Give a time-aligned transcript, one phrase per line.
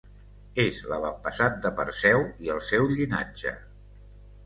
[0.63, 3.57] És l'avantpassat de Perseu i el seu llinatge.